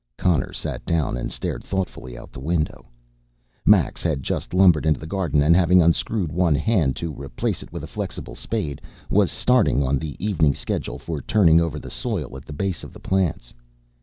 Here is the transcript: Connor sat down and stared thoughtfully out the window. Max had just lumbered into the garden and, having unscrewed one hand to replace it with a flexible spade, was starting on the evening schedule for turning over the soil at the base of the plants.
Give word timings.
Connor 0.17 0.51
sat 0.51 0.83
down 0.83 1.15
and 1.15 1.31
stared 1.31 1.63
thoughtfully 1.63 2.17
out 2.17 2.31
the 2.31 2.39
window. 2.39 2.87
Max 3.67 4.01
had 4.01 4.23
just 4.23 4.51
lumbered 4.51 4.83
into 4.83 4.99
the 4.99 5.05
garden 5.05 5.43
and, 5.43 5.55
having 5.55 5.79
unscrewed 5.79 6.31
one 6.31 6.55
hand 6.55 6.95
to 6.95 7.13
replace 7.13 7.61
it 7.61 7.71
with 7.71 7.83
a 7.83 7.87
flexible 7.87 8.33
spade, 8.33 8.81
was 9.11 9.29
starting 9.29 9.83
on 9.83 9.99
the 9.99 10.15
evening 10.17 10.55
schedule 10.55 10.97
for 10.97 11.21
turning 11.21 11.61
over 11.61 11.77
the 11.77 11.91
soil 11.91 12.35
at 12.35 12.45
the 12.45 12.51
base 12.53 12.83
of 12.83 12.93
the 12.93 12.99
plants. 12.99 13.53